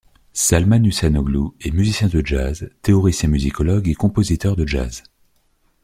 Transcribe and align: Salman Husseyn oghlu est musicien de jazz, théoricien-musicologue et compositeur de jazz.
Salman 0.33 0.83
Husseyn 0.83 1.13
oghlu 1.15 1.51
est 1.59 1.69
musicien 1.69 2.07
de 2.07 2.25
jazz, 2.25 2.67
théoricien-musicologue 2.81 3.87
et 3.87 3.93
compositeur 3.93 4.55
de 4.55 4.65
jazz. 4.65 5.03